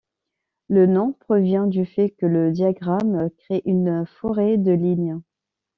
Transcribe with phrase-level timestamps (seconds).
[0.67, 5.21] Le nom provient du fait que le diagramme crée une forêt de lignes.